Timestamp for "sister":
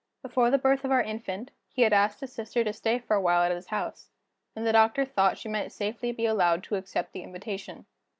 2.33-2.63